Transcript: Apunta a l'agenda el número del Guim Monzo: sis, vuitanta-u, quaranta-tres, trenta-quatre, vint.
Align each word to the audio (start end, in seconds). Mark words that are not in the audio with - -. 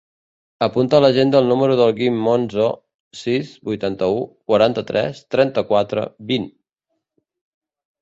Apunta 0.67 0.95
a 0.99 1.01
l'agenda 1.03 1.41
el 1.45 1.49
número 1.53 1.75
del 1.81 1.93
Guim 1.99 2.17
Monzo: 2.29 2.71
sis, 3.21 3.53
vuitanta-u, 3.69 4.19
quaranta-tres, 4.53 5.23
trenta-quatre, 5.37 6.11
vint. 6.35 6.53